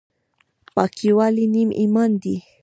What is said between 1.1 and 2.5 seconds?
ولې نیم ایمان دی؟